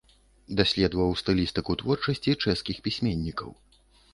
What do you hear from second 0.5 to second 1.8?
Даследаваў стылістыку